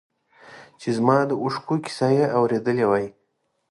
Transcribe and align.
چې 0.79 0.89
زما 0.97 1.17
د 1.29 1.31
اوښکو 1.43 1.75
کیسه 1.85 2.07
یې 2.17 2.25
اورېدی 2.37 2.83
وای. 2.89 3.05